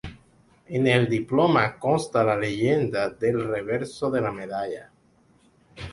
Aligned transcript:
En 0.79 0.87
el 0.93 1.03
diploma 1.11 1.65
consta 1.83 2.23
la 2.29 2.35
leyenda 2.45 3.07
del 3.25 3.39
reverso 3.53 4.09
de 4.17 4.25
la 4.29 4.33
medalla. 4.43 4.89